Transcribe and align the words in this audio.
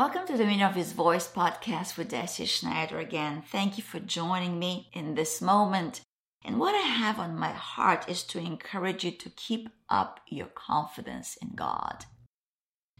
Welcome 0.00 0.26
to 0.28 0.32
the 0.32 0.38
Dominion 0.38 0.66
of 0.66 0.76
His 0.76 0.92
Voice 0.92 1.30
podcast 1.30 1.98
with 1.98 2.08
Deci 2.08 2.48
Schneider 2.48 2.98
again. 2.98 3.42
Thank 3.46 3.76
you 3.76 3.84
for 3.84 4.00
joining 4.00 4.58
me 4.58 4.88
in 4.94 5.14
this 5.14 5.42
moment. 5.42 6.00
And 6.42 6.58
what 6.58 6.74
I 6.74 6.78
have 6.78 7.18
on 7.18 7.38
my 7.38 7.50
heart 7.50 8.08
is 8.08 8.22
to 8.28 8.38
encourage 8.38 9.04
you 9.04 9.10
to 9.10 9.28
keep 9.28 9.68
up 9.90 10.20
your 10.26 10.46
confidence 10.46 11.36
in 11.42 11.50
God, 11.54 12.06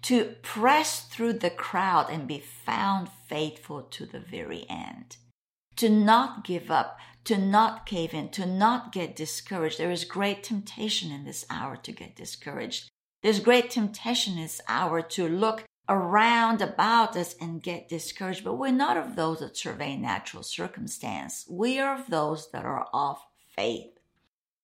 to 0.02 0.34
press 0.42 1.06
through 1.06 1.32
the 1.32 1.48
crowd 1.48 2.10
and 2.10 2.28
be 2.28 2.38
found 2.38 3.08
faithful 3.30 3.80
to 3.80 4.04
the 4.04 4.20
very 4.20 4.66
end, 4.68 5.16
to 5.76 5.88
not 5.88 6.44
give 6.44 6.70
up, 6.70 6.98
to 7.24 7.38
not 7.38 7.86
cave 7.86 8.12
in, 8.12 8.28
to 8.32 8.44
not 8.44 8.92
get 8.92 9.16
discouraged. 9.16 9.78
There 9.78 9.90
is 9.90 10.04
great 10.04 10.42
temptation 10.42 11.10
in 11.10 11.24
this 11.24 11.46
hour 11.48 11.76
to 11.76 11.92
get 11.92 12.14
discouraged. 12.14 12.90
There's 13.22 13.40
great 13.40 13.70
temptation 13.70 14.34
in 14.34 14.42
this 14.42 14.60
hour 14.68 15.00
to 15.00 15.26
look 15.26 15.64
around 15.90 16.62
about 16.62 17.16
us 17.16 17.34
and 17.40 17.62
get 17.62 17.88
discouraged, 17.88 18.44
but 18.44 18.54
we're 18.54 18.70
not 18.70 18.96
of 18.96 19.16
those 19.16 19.40
that 19.40 19.56
survey 19.56 19.96
natural 19.96 20.44
circumstance. 20.44 21.44
We 21.50 21.80
are 21.80 21.98
of 21.98 22.06
those 22.08 22.50
that 22.52 22.64
are 22.64 22.86
of 22.94 23.18
faith. 23.56 23.98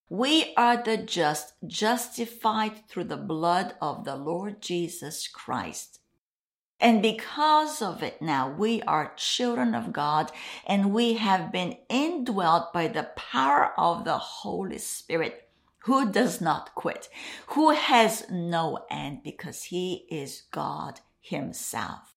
We 0.09 0.53
are 0.55 0.81
the 0.81 0.95
just, 0.95 1.53
justified 1.67 2.87
through 2.87 3.05
the 3.05 3.17
blood 3.17 3.75
of 3.81 4.05
the 4.05 4.15
Lord 4.15 4.61
Jesus 4.61 5.27
Christ. 5.27 5.99
And 6.79 7.01
because 7.01 7.81
of 7.81 8.01
it 8.01 8.21
now, 8.21 8.49
we 8.49 8.81
are 8.83 9.13
children 9.17 9.75
of 9.75 9.91
God 9.91 10.31
and 10.65 10.93
we 10.93 11.15
have 11.15 11.51
been 11.51 11.75
indwelt 11.89 12.71
by 12.71 12.87
the 12.87 13.09
power 13.17 13.73
of 13.77 14.05
the 14.05 14.17
Holy 14.17 14.77
Spirit 14.77 15.49
who 15.79 16.09
does 16.09 16.39
not 16.39 16.73
quit, 16.73 17.09
who 17.47 17.71
has 17.71 18.29
no 18.29 18.85
end 18.89 19.23
because 19.23 19.63
he 19.63 20.05
is 20.09 20.43
God 20.51 21.01
himself. 21.27 22.13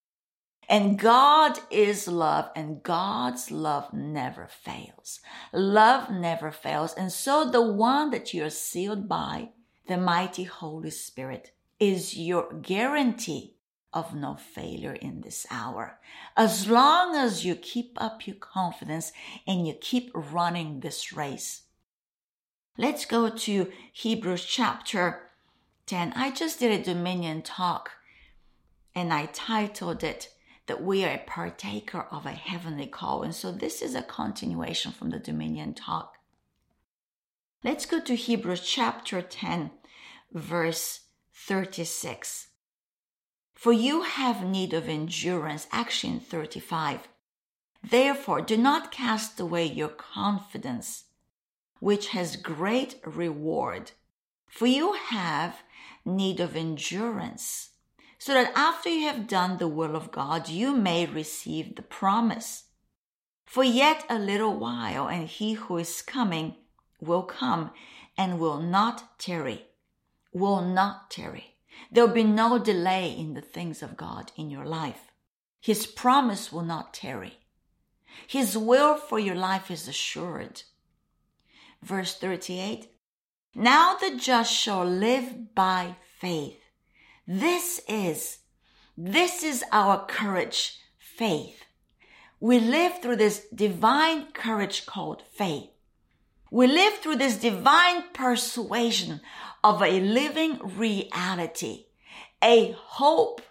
And 0.68 0.98
God 0.98 1.58
is 1.68 2.06
love 2.06 2.50
and 2.54 2.82
God's 2.82 3.50
love 3.50 3.92
never 3.92 4.46
fails. 4.46 5.18
Love 5.52 6.10
never 6.10 6.52
fails. 6.52 6.94
And 6.94 7.10
so 7.10 7.50
the 7.50 7.60
one 7.60 8.10
that 8.10 8.32
you're 8.32 8.50
sealed 8.50 9.08
by, 9.08 9.48
the 9.88 9.96
mighty 9.96 10.44
Holy 10.44 10.90
Spirit, 10.90 11.50
is 11.80 12.16
your 12.16 12.52
guarantee 12.52 13.56
of 13.92 14.14
no 14.14 14.36
failure 14.36 14.92
in 14.92 15.22
this 15.22 15.44
hour. 15.50 15.98
As 16.36 16.68
long 16.68 17.16
as 17.16 17.44
you 17.44 17.56
keep 17.56 18.00
up 18.00 18.28
your 18.28 18.36
confidence 18.36 19.12
and 19.48 19.66
you 19.66 19.74
keep 19.74 20.12
running 20.14 20.80
this 20.80 21.12
race. 21.12 21.62
Let's 22.78 23.04
go 23.04 23.28
to 23.28 23.72
Hebrews 23.92 24.44
chapter 24.44 25.22
10. 25.86 26.12
I 26.14 26.30
just 26.30 26.60
did 26.60 26.80
a 26.80 26.84
dominion 26.84 27.42
talk 27.42 27.90
and 28.94 29.12
I 29.12 29.26
titled 29.26 30.02
it 30.02 30.28
that 30.66 30.82
we 30.82 31.04
are 31.04 31.14
a 31.14 31.24
partaker 31.26 32.06
of 32.12 32.26
a 32.26 32.30
heavenly 32.30 32.86
call. 32.86 33.22
And 33.22 33.34
so 33.34 33.50
this 33.50 33.82
is 33.82 33.94
a 33.94 34.02
continuation 34.02 34.92
from 34.92 35.10
the 35.10 35.18
Dominion 35.18 35.74
talk. 35.74 36.14
Let's 37.64 37.86
go 37.86 38.00
to 38.00 38.14
Hebrews 38.14 38.62
chapter 38.64 39.20
10, 39.20 39.70
verse 40.32 41.00
36. 41.34 42.48
For 43.54 43.72
you 43.72 44.02
have 44.02 44.44
need 44.44 44.72
of 44.72 44.88
endurance, 44.88 45.66
action 45.72 46.20
35. 46.20 47.08
Therefore, 47.82 48.40
do 48.40 48.56
not 48.56 48.92
cast 48.92 49.40
away 49.40 49.66
your 49.66 49.88
confidence, 49.88 51.04
which 51.80 52.08
has 52.08 52.36
great 52.36 53.00
reward. 53.04 53.92
For 54.46 54.66
you 54.66 54.92
have 54.92 55.62
need 56.04 56.40
of 56.40 56.56
endurance 56.56 57.69
so 58.20 58.34
that 58.34 58.52
after 58.54 58.90
you 58.90 59.06
have 59.06 59.26
done 59.26 59.56
the 59.56 59.66
will 59.66 59.96
of 59.96 60.10
God, 60.12 60.46
you 60.46 60.76
may 60.76 61.06
receive 61.06 61.74
the 61.74 61.82
promise. 61.82 62.64
For 63.46 63.64
yet 63.64 64.04
a 64.10 64.18
little 64.18 64.58
while, 64.58 65.08
and 65.08 65.26
he 65.26 65.54
who 65.54 65.78
is 65.78 66.02
coming 66.02 66.56
will 67.00 67.22
come 67.22 67.70
and 68.18 68.38
will 68.38 68.60
not 68.60 69.18
tarry, 69.18 69.64
will 70.34 70.60
not 70.60 71.10
tarry. 71.10 71.56
There 71.90 72.06
will 72.06 72.12
be 72.12 72.22
no 72.24 72.58
delay 72.58 73.10
in 73.10 73.32
the 73.32 73.40
things 73.40 73.82
of 73.82 73.96
God 73.96 74.32
in 74.36 74.50
your 74.50 74.66
life. 74.66 75.10
His 75.58 75.86
promise 75.86 76.52
will 76.52 76.62
not 76.62 76.92
tarry. 76.92 77.38
His 78.26 78.56
will 78.56 78.96
for 78.96 79.18
your 79.18 79.34
life 79.34 79.70
is 79.70 79.88
assured. 79.88 80.64
Verse 81.82 82.14
38 82.14 82.90
Now 83.54 83.96
the 83.96 84.14
just 84.18 84.52
shall 84.52 84.84
live 84.84 85.54
by 85.54 85.96
faith. 86.18 86.60
This 87.32 87.80
is, 87.86 88.38
this 88.98 89.44
is 89.44 89.62
our 89.70 90.04
courage, 90.04 90.80
faith. 90.98 91.62
We 92.40 92.58
live 92.58 93.00
through 93.00 93.18
this 93.22 93.46
divine 93.54 94.32
courage 94.32 94.84
called 94.84 95.22
faith. 95.32 95.70
We 96.50 96.66
live 96.66 96.94
through 96.94 97.18
this 97.18 97.36
divine 97.36 98.02
persuasion 98.14 99.20
of 99.62 99.80
a 99.80 100.00
living 100.00 100.58
reality, 100.76 101.84
a 102.42 102.72
hope 102.72 103.42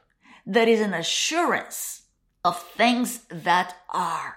that 0.46 0.67
is 0.67 0.81
an 0.81 0.94
assurance 0.94 2.01
of 2.44 2.61
things 2.61 3.19
that 3.29 3.78
are. 3.91 4.35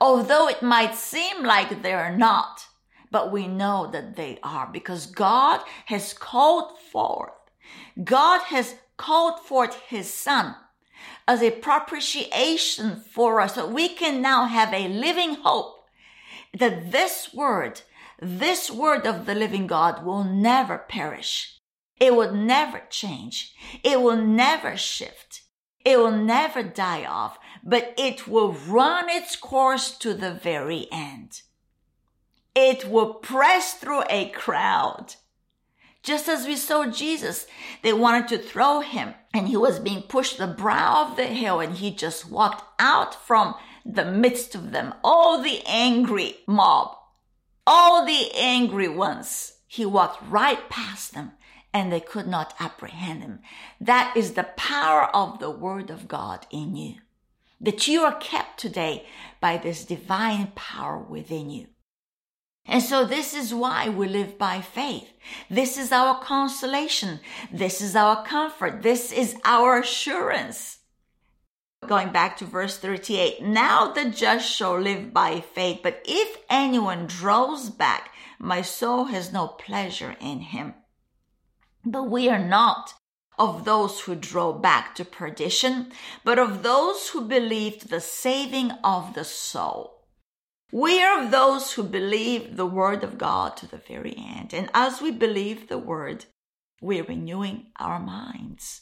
Although 0.00 0.48
it 0.48 0.62
might 0.62 0.96
seem 0.96 1.44
like 1.44 1.84
they're 1.84 2.16
not, 2.16 2.66
but 3.12 3.30
we 3.30 3.46
know 3.46 3.88
that 3.92 4.16
they 4.16 4.40
are 4.42 4.68
because 4.72 5.06
God 5.06 5.60
has 5.84 6.12
called 6.12 6.76
forth 6.90 7.30
God 8.02 8.42
has 8.44 8.76
called 8.96 9.40
forth 9.40 9.74
his 9.88 10.12
son 10.12 10.54
as 11.26 11.42
a 11.42 11.50
propitiation 11.50 12.96
for 12.96 13.40
us 13.40 13.54
so 13.54 13.66
we 13.66 13.88
can 13.88 14.20
now 14.20 14.46
have 14.46 14.72
a 14.72 14.88
living 14.88 15.36
hope 15.42 15.86
that 16.58 16.92
this 16.92 17.32
word, 17.34 17.82
this 18.20 18.70
word 18.70 19.06
of 19.06 19.26
the 19.26 19.34
living 19.34 19.66
God 19.66 20.04
will 20.04 20.24
never 20.24 20.78
perish. 20.78 21.60
It 21.98 22.14
will 22.14 22.32
never 22.32 22.82
change. 22.90 23.54
It 23.82 24.00
will 24.00 24.16
never 24.16 24.76
shift. 24.76 25.42
It 25.84 25.98
will 25.98 26.10
never 26.10 26.62
die 26.62 27.04
off, 27.04 27.38
but 27.62 27.94
it 27.98 28.26
will 28.26 28.52
run 28.52 29.08
its 29.08 29.36
course 29.36 29.96
to 29.98 30.14
the 30.14 30.32
very 30.32 30.88
end. 30.90 31.42
It 32.54 32.88
will 32.88 33.14
press 33.14 33.74
through 33.74 34.04
a 34.08 34.30
crowd 34.30 35.16
just 36.04 36.28
as 36.28 36.46
we 36.46 36.54
saw 36.54 36.86
Jesus, 36.86 37.46
they 37.82 37.94
wanted 37.94 38.28
to 38.28 38.38
throw 38.38 38.80
him 38.80 39.14
and 39.32 39.48
he 39.48 39.56
was 39.56 39.78
being 39.80 40.02
pushed 40.02 40.36
the 40.36 40.46
brow 40.46 41.08
of 41.08 41.16
the 41.16 41.26
hill 41.26 41.60
and 41.60 41.74
he 41.74 41.90
just 41.90 42.30
walked 42.30 42.62
out 42.78 43.14
from 43.26 43.54
the 43.86 44.04
midst 44.04 44.54
of 44.54 44.70
them. 44.70 44.92
All 45.02 45.42
the 45.42 45.62
angry 45.66 46.36
mob, 46.46 46.94
all 47.66 48.04
the 48.04 48.30
angry 48.36 48.86
ones. 48.88 49.54
He 49.66 49.86
walked 49.86 50.22
right 50.28 50.68
past 50.68 51.14
them 51.14 51.32
and 51.72 51.90
they 51.90 52.00
could 52.00 52.26
not 52.26 52.54
apprehend 52.60 53.22
him. 53.22 53.40
That 53.80 54.14
is 54.14 54.32
the 54.32 54.50
power 54.56 55.04
of 55.16 55.38
the 55.38 55.50
word 55.50 55.88
of 55.88 56.06
God 56.06 56.46
in 56.50 56.76
you. 56.76 56.96
That 57.60 57.88
you 57.88 58.02
are 58.02 58.16
kept 58.16 58.60
today 58.60 59.06
by 59.40 59.56
this 59.56 59.86
divine 59.86 60.52
power 60.54 60.98
within 60.98 61.48
you. 61.48 61.68
And 62.66 62.82
so 62.82 63.04
this 63.04 63.34
is 63.34 63.52
why 63.52 63.88
we 63.88 64.08
live 64.08 64.38
by 64.38 64.60
faith. 64.60 65.08
This 65.50 65.76
is 65.76 65.92
our 65.92 66.18
consolation. 66.20 67.20
This 67.52 67.80
is 67.80 67.94
our 67.94 68.24
comfort. 68.24 68.82
This 68.82 69.12
is 69.12 69.36
our 69.44 69.80
assurance. 69.80 70.78
Going 71.86 72.10
back 72.10 72.38
to 72.38 72.46
verse 72.46 72.78
38. 72.78 73.42
Now 73.42 73.92
the 73.92 74.08
just 74.08 74.50
shall 74.50 74.80
live 74.80 75.12
by 75.12 75.40
faith, 75.40 75.80
but 75.82 76.00
if 76.06 76.38
anyone 76.48 77.06
draws 77.06 77.68
back, 77.68 78.10
my 78.38 78.62
soul 78.62 79.04
has 79.04 79.32
no 79.32 79.48
pleasure 79.48 80.16
in 80.20 80.40
him. 80.40 80.74
But 81.84 82.04
we 82.04 82.30
are 82.30 82.42
not 82.42 82.94
of 83.38 83.64
those 83.64 84.00
who 84.00 84.14
draw 84.14 84.52
back 84.52 84.94
to 84.94 85.04
perdition, 85.04 85.92
but 86.24 86.38
of 86.38 86.62
those 86.62 87.10
who 87.10 87.28
believe 87.28 87.78
to 87.78 87.88
the 87.88 88.00
saving 88.00 88.70
of 88.82 89.12
the 89.14 89.24
soul. 89.24 89.93
We 90.74 91.00
are 91.04 91.22
of 91.22 91.30
those 91.30 91.74
who 91.74 91.84
believe 91.84 92.56
the 92.56 92.66
word 92.66 93.04
of 93.04 93.16
God 93.16 93.56
to 93.58 93.66
the 93.68 93.76
very 93.76 94.12
end. 94.18 94.52
And 94.52 94.68
as 94.74 95.00
we 95.00 95.12
believe 95.12 95.68
the 95.68 95.78
word, 95.78 96.24
we're 96.80 97.04
renewing 97.04 97.66
our 97.78 98.00
minds 98.00 98.80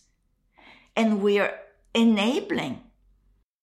and 0.96 1.20
we're 1.20 1.52
enabling 1.94 2.80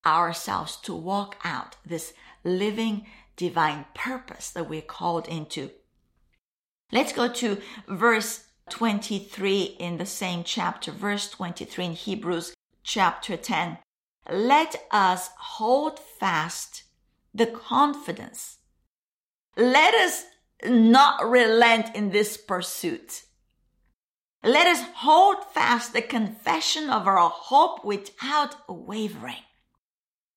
ourselves 0.05 0.75
to 0.83 0.93
walk 0.93 1.37
out 1.43 1.77
this 1.83 2.13
living 2.43 3.07
divine 3.35 3.85
purpose 3.95 4.51
that 4.51 4.69
we're 4.69 4.83
called 4.83 5.27
into. 5.27 5.71
Let's 6.91 7.13
go 7.13 7.33
to 7.33 7.57
verse 7.87 8.45
23 8.69 9.77
in 9.79 9.97
the 9.97 10.05
same 10.05 10.43
chapter, 10.43 10.91
verse 10.91 11.31
23 11.31 11.83
in 11.83 11.93
Hebrews 11.93 12.53
chapter 12.83 13.35
10. 13.35 13.79
Let 14.31 14.85
us 14.91 15.31
hold 15.35 15.97
fast 15.97 16.83
the 17.33 17.45
confidence. 17.45 18.57
Let 19.55 19.93
us 19.93 20.25
not 20.65 21.29
relent 21.29 21.95
in 21.95 22.11
this 22.11 22.37
pursuit. 22.37 23.23
Let 24.43 24.67
us 24.67 24.83
hold 24.95 25.43
fast 25.53 25.93
the 25.93 26.01
confession 26.01 26.89
of 26.89 27.07
our 27.07 27.29
hope 27.29 27.83
without 27.83 28.55
wavering, 28.69 29.43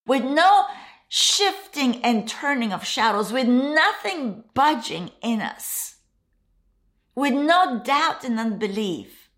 with 0.07 0.25
no 0.25 0.65
shifting 1.09 2.03
and 2.03 2.29
turning 2.29 2.73
of 2.73 2.85
shadows, 2.85 3.33
with 3.33 3.47
nothing 3.47 4.45
budging 4.55 5.11
in 5.23 5.41
us, 5.41 5.97
with 7.15 7.33
no 7.33 7.81
doubt 7.85 8.25
and 8.25 8.41
unbelief, 8.41 9.29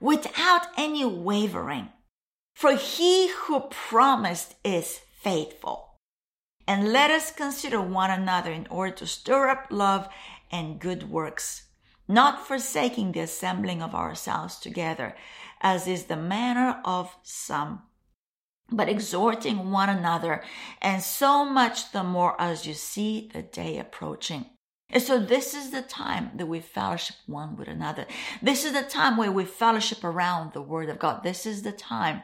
without 0.00 0.68
any 0.76 1.04
wavering. 1.04 1.90
For 2.54 2.74
he 2.74 3.28
who 3.28 3.60
promised 3.70 4.54
is 4.64 5.00
faithful. 5.22 5.87
And 6.68 6.92
let 6.92 7.10
us 7.10 7.32
consider 7.32 7.80
one 7.80 8.12
another 8.12 8.52
in 8.52 8.68
order 8.70 8.94
to 8.96 9.06
stir 9.06 9.48
up 9.48 9.66
love 9.70 10.08
and 10.52 10.78
good 10.78 11.10
works 11.10 11.68
not 12.08 12.46
forsaking 12.46 13.12
the 13.12 13.20
assembling 13.20 13.82
of 13.82 13.94
ourselves 13.94 14.58
together, 14.58 15.14
as 15.60 15.86
is 15.86 16.04
the 16.04 16.16
manner 16.16 16.80
of 16.84 17.14
some, 17.22 17.82
but 18.70 18.88
exhorting 18.88 19.70
one 19.70 19.90
another, 19.90 20.42
and 20.80 21.02
so 21.02 21.44
much 21.44 21.92
the 21.92 22.02
more 22.02 22.40
as 22.40 22.66
you 22.66 22.72
see 22.72 23.30
the 23.32 23.42
day 23.42 23.78
approaching. 23.78 24.46
And 24.90 25.02
so 25.02 25.20
this 25.20 25.52
is 25.52 25.70
the 25.70 25.82
time 25.82 26.30
that 26.36 26.46
we 26.46 26.60
fellowship 26.60 27.16
one 27.26 27.56
with 27.56 27.68
another. 27.68 28.06
This 28.40 28.64
is 28.64 28.72
the 28.72 28.82
time 28.82 29.18
where 29.18 29.30
we 29.30 29.44
fellowship 29.44 30.02
around 30.02 30.54
the 30.54 30.62
word 30.62 30.88
of 30.88 30.98
God. 30.98 31.22
This 31.22 31.44
is 31.44 31.60
the 31.60 31.72
time 31.72 32.22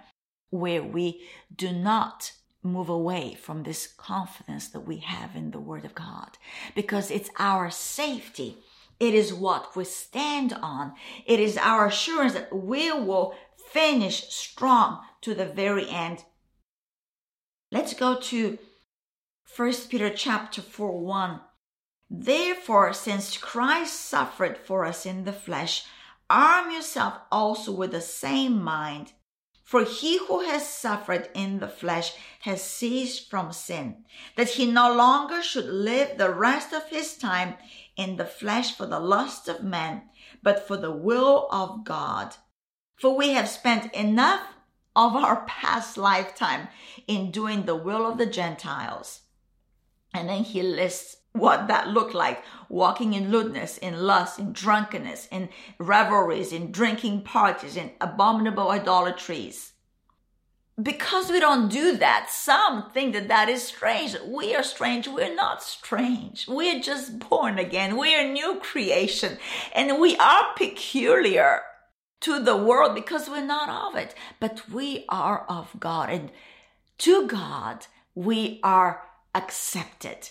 where 0.49 0.83
we 0.83 1.21
do 1.55 1.73
not 1.73 2.33
move 2.65 2.89
away 2.89 3.35
from 3.35 3.63
this 3.63 3.87
confidence 3.87 4.69
that 4.69 4.81
we 4.81 4.99
have 4.99 5.37
in 5.37 5.51
the 5.51 5.61
word 5.61 5.85
of 5.85 5.95
God 5.95 6.39
because 6.75 7.11
it's 7.11 7.31
our 7.39 7.71
safety 7.71 8.59
it 9.01 9.15
is 9.15 9.35
what 9.35 9.75
we 9.75 9.85
stand 9.85 10.53
on. 10.63 10.95
It 11.27 11.41
is 11.41 11.57
our 11.57 11.87
assurance 11.87 12.35
that 12.35 12.55
we 12.55 12.93
will 12.93 13.35
finish 13.71 14.29
strong 14.29 15.01
to 15.23 15.35
the 15.35 15.47
very 15.47 15.89
end. 15.89 16.25
Let's 17.73 17.95
go 17.95 18.19
to 18.21 18.59
1 19.57 19.73
Peter 19.89 20.11
chapter 20.11 20.63
4 20.63 21.01
1. 21.01 21.41
Therefore, 22.09 22.93
since 22.93 23.37
Christ 23.37 23.99
suffered 24.01 24.57
for 24.59 24.85
us 24.85 25.05
in 25.05 25.25
the 25.25 25.33
flesh, 25.33 25.85
arm 26.31 26.71
yourself 26.71 27.15
also 27.33 27.73
with 27.73 27.91
the 27.91 28.01
same 28.01 28.63
mind. 28.63 29.13
For 29.65 29.83
he 29.83 30.19
who 30.19 30.41
has 30.41 30.69
suffered 30.69 31.31
in 31.35 31.59
the 31.59 31.69
flesh 31.69 32.13
has 32.41 32.63
ceased 32.63 33.31
from 33.31 33.51
sin, 33.51 34.05
that 34.37 34.51
he 34.51 34.71
no 34.71 34.95
longer 34.95 35.43
should 35.43 35.65
live 35.65 36.19
the 36.19 36.33
rest 36.33 36.75
of 36.75 36.89
his 36.91 37.17
time 37.17 37.57
in 37.97 38.17
the 38.17 38.27
flesh 38.27 38.77
for 38.77 38.85
the 38.85 39.01
lust 39.01 39.49
of 39.49 39.65
men, 39.65 40.03
but 40.43 40.67
for 40.67 40.77
the 40.77 40.93
will 40.93 41.49
of 41.51 41.83
God. 41.83 42.37
For 42.97 43.17
we 43.17 43.31
have 43.31 43.49
spent 43.49 43.93
enough 43.95 44.43
of 44.95 45.17
our 45.17 45.45
past 45.47 45.97
lifetime 45.97 46.69
in 47.07 47.31
doing 47.31 47.65
the 47.65 47.75
will 47.75 48.07
of 48.07 48.19
the 48.19 48.27
Gentiles. 48.27 49.23
And 50.13 50.29
then 50.29 50.45
he 50.45 50.63
lists 50.63 51.17
what 51.35 51.69
that 51.69 51.89
looked 51.89 52.15
like 52.15 52.43
walking 52.69 53.13
in 53.13 53.31
lewdness, 53.31 53.77
in 53.79 53.95
lust, 54.07 54.39
in 54.39 54.53
drunkenness, 54.53 55.29
in 55.31 55.51
revelries, 55.79 56.53
in 56.53 56.73
drinking 56.73 57.23
parties, 57.23 57.77
in 57.77 57.91
abominable 58.01 58.71
idolatries 58.71 59.75
because 60.83 61.31
we 61.31 61.39
don't 61.39 61.69
do 61.69 61.97
that, 61.99 62.29
some 62.31 62.91
think 62.91 63.13
that 63.15 63.29
that 63.29 63.49
is 63.49 63.63
strange. 63.63 64.17
We 64.27 64.57
are 64.57 64.63
strange. 64.63 65.07
We're 65.07 65.35
not 65.35 65.63
strange. 65.63 66.49
We're 66.49 66.81
just 66.81 67.19
born 67.21 67.59
again. 67.59 67.97
We 67.97 68.15
are 68.17 68.25
new 68.27 68.59
creation 68.61 69.39
and 69.73 70.01
we 70.01 70.17
are 70.17 70.53
peculiar 70.57 71.61
to 72.23 72.43
the 72.43 72.57
world 72.57 72.95
because 72.95 73.29
we're 73.29 73.45
not 73.45 73.69
of 73.69 73.97
it, 73.97 74.15
but 74.41 74.69
we 74.71 75.05
are 75.09 75.45
of 75.49 75.71
God 75.79 76.11
and 76.11 76.33
to 76.99 77.27
God 77.29 77.87
we 78.15 78.61
are 78.65 79.03
accepted. 79.35 80.31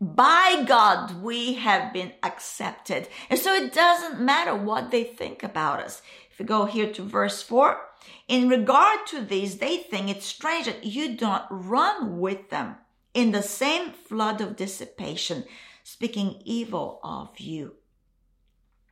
By 0.00 0.64
God, 0.66 1.22
we 1.22 1.54
have 1.54 1.92
been 1.92 2.12
accepted. 2.22 3.08
And 3.30 3.38
so 3.38 3.54
it 3.54 3.72
doesn't 3.72 4.20
matter 4.20 4.54
what 4.54 4.90
they 4.90 5.04
think 5.04 5.42
about 5.42 5.80
us. 5.80 6.02
If 6.30 6.38
we 6.38 6.44
go 6.44 6.66
here 6.66 6.92
to 6.92 7.02
verse 7.02 7.42
4, 7.42 7.80
in 8.28 8.48
regard 8.48 9.06
to 9.06 9.22
these, 9.22 9.56
they 9.56 9.78
think 9.78 10.10
it's 10.10 10.26
strange 10.26 10.66
that 10.66 10.84
you 10.84 11.16
don't 11.16 11.44
run 11.50 12.18
with 12.18 12.50
them 12.50 12.76
in 13.14 13.32
the 13.32 13.42
same 13.42 13.92
flood 13.92 14.42
of 14.42 14.56
dissipation, 14.56 15.44
speaking 15.82 16.42
evil 16.44 17.00
of 17.02 17.40
you. 17.40 17.76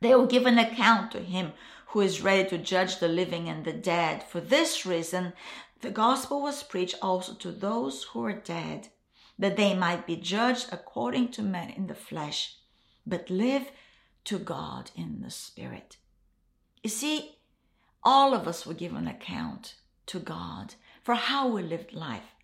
They 0.01 0.15
will 0.15 0.25
give 0.25 0.47
an 0.47 0.57
account 0.57 1.11
to 1.11 1.19
him 1.19 1.51
who 1.89 2.01
is 2.01 2.23
ready 2.23 2.49
to 2.49 2.57
judge 2.57 2.97
the 2.97 3.07
living 3.07 3.47
and 3.47 3.63
the 3.63 3.73
dead. 3.73 4.23
For 4.23 4.41
this 4.41 4.85
reason, 4.87 5.33
the 5.81 5.91
gospel 5.91 6.41
was 6.41 6.63
preached 6.63 6.95
also 7.01 7.35
to 7.35 7.51
those 7.51 8.05
who 8.05 8.25
are 8.25 8.33
dead, 8.33 8.89
that 9.37 9.57
they 9.57 9.73
might 9.73 10.07
be 10.07 10.15
judged 10.15 10.69
according 10.71 11.29
to 11.29 11.41
men 11.41 11.69
in 11.69 11.87
the 11.87 11.95
flesh, 11.95 12.57
but 13.05 13.29
live 13.29 13.71
to 14.25 14.39
God 14.39 14.91
in 14.95 15.21
the 15.21 15.29
spirit. 15.29 15.97
You 16.83 16.89
see, 16.89 17.37
all 18.03 18.33
of 18.33 18.47
us 18.47 18.65
will 18.65 18.73
give 18.73 18.93
an 18.93 19.07
account 19.07 19.75
to 20.07 20.19
God 20.19 20.75
for 21.03 21.15
how 21.15 21.47
we 21.47 21.63
lived 21.63 21.93
life. 21.93 22.35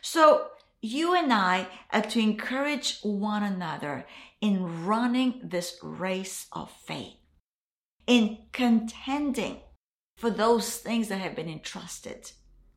So 0.00 0.48
you 0.80 1.14
and 1.14 1.32
I 1.32 1.68
are 1.92 2.02
to 2.02 2.20
encourage 2.20 2.98
one 3.02 3.42
another 3.42 4.04
in 4.40 4.84
running 4.84 5.40
this 5.44 5.78
race 5.82 6.46
of 6.52 6.70
faith, 6.70 7.16
in 8.06 8.38
contending 8.52 9.60
for 10.16 10.28
those 10.28 10.76
things 10.76 11.08
that 11.08 11.20
have 11.20 11.36
been 11.36 11.48
entrusted 11.48 12.32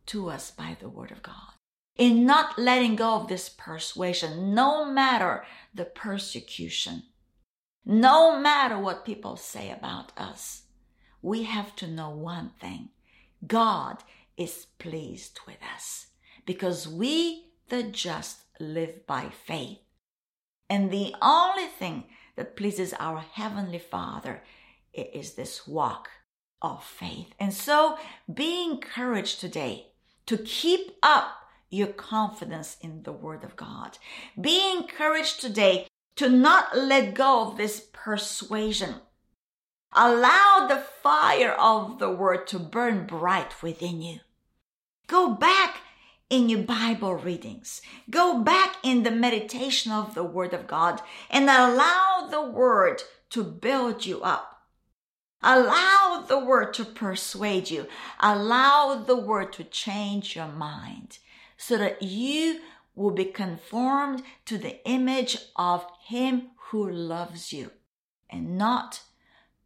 to 0.08 0.30
us 0.30 0.52
by 0.52 0.78
the 0.80 0.90
Word 0.90 1.12
of 1.12 1.24
God, 1.24 1.54
in 1.98 2.26
not 2.26 2.60
letting 2.60 2.96
go 2.96 3.16
of 3.16 3.28
this 3.28 3.50
persuasion, 3.50 4.54
no 4.54 4.86
matter 4.86 5.46
the 5.74 5.86
persecution, 5.86 7.04
no 7.86 8.40
matter 8.40 8.78
what 8.78 9.06
people 9.06 9.38
say 9.38 9.72
about 9.72 10.12
us 10.18 10.64
we 11.26 11.42
have 11.42 11.76
to 11.76 11.88
know 11.88 12.12
one 12.12 12.52
thing 12.62 12.90
God 13.48 14.04
is 14.38 14.68
pleased 14.78 15.40
with 15.48 15.58
us 15.76 16.08
because 16.46 16.88
we, 16.88 17.48
the 17.70 17.82
just, 17.82 18.42
live 18.60 19.08
by 19.08 19.30
faith. 19.30 19.80
And 20.70 20.92
the 20.92 21.16
only 21.24 21.66
thing 21.66 22.04
that 22.36 22.56
pleases 22.56 22.94
our 23.00 23.26
Heavenly 23.34 23.80
Father 23.80 24.44
is 24.94 25.34
this 25.34 25.68
walk 25.68 26.10
of 26.62 26.84
faith. 26.84 27.34
And 27.40 27.52
so 27.52 27.98
be 28.32 28.64
encouraged 28.64 29.40
today 29.40 29.88
to 30.28 30.38
keep 30.38 30.92
up 31.02 31.45
your 31.70 31.88
confidence 31.88 32.78
in 32.82 33.04
the 33.04 33.14
Word 33.14 33.44
of 33.44 33.56
God. 33.56 33.98
Be 34.40 34.72
encouraged 34.72 35.42
today 35.42 35.88
to 36.16 36.30
not 36.30 36.78
let 36.78 37.14
go 37.14 37.48
of 37.48 37.58
this 37.58 37.88
persuasion 37.92 38.96
Allow 39.98 40.68
the 40.68 40.84
fire 41.02 41.54
of 41.54 42.00
the 42.00 42.12
word 42.12 42.48
to 42.48 42.60
burn 42.60 43.06
bright 43.06 43.64
within 43.64 44.02
you. 44.02 44.20
Go 45.08 45.30
back 45.30 45.78
in 46.30 46.50
your 46.50 46.64
Bible 46.64 47.14
readings. 47.14 47.82
Go 48.10 48.40
back 48.42 48.76
in 48.84 49.04
the 49.04 49.12
meditation 49.12 49.94
of 49.94 50.14
the 50.14 50.24
Word 50.24 50.54
of 50.54 50.68
God 50.68 51.02
and 51.30 51.46
allow 51.46 52.28
the 52.30 52.42
Word 52.42 53.04
to 53.30 53.42
build 53.42 54.06
you 54.06 54.22
up. 54.22 54.64
Allow 55.42 56.26
the 56.28 56.40
Word 56.40 56.74
to 56.74 56.84
persuade 56.84 57.70
you. 57.70 57.88
Allow 58.20 58.96
the 58.96 59.16
Word 59.16 59.54
to 59.54 59.64
change 59.64 60.36
your 60.36 60.48
mind 60.48 61.20
so 61.58 61.78
that 61.78 62.02
you 62.02 62.60
will 62.96 63.12
be 63.12 63.26
conformed 63.26 64.24
to 64.46 64.58
the 64.58 64.86
image 64.88 65.38
of 65.56 65.86
Him 66.06 66.50
who 66.70 66.90
loves 66.90 67.52
you 67.54 67.72
and 68.30 68.58
not 68.58 69.02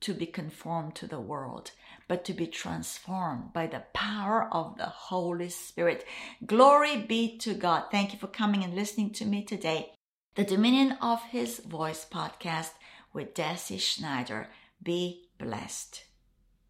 to 0.02 0.14
be 0.14 0.26
conformed 0.26 0.96
to 0.96 1.08
the 1.08 1.20
world, 1.20 1.72
but 2.08 2.24
to 2.26 2.34
be 2.34 2.48
transformed 2.48 3.54
by 3.54 3.68
the 3.68 3.84
power 3.94 4.48
of 4.52 4.78
the 4.78 4.86
Holy 4.86 5.50
Spirit. 5.50 6.06
Glory 6.46 6.98
be 6.98 7.38
to 7.38 7.54
God. 7.54 7.86
Thank 7.92 8.14
you 8.14 8.20
for 8.20 8.28
coming 8.28 8.64
and 8.64 8.74
listening 8.74 9.12
to 9.12 9.26
me 9.26 9.44
today. 9.44 9.92
The 10.36 10.46
Dominion 10.46 10.98
of 11.02 11.22
His 11.24 11.60
Voice 11.60 12.06
podcast 12.10 12.72
with 13.14 13.34
Deci 13.34 13.80
Schneider. 13.80 14.50
Be 14.82 15.28
blessed. 15.38 16.09